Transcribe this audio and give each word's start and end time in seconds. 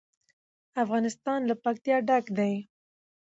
افغانستان 0.83 1.39
له 1.49 1.55
پکتیا 1.63 1.97
ډک 2.07 2.25
دی. 2.37 2.53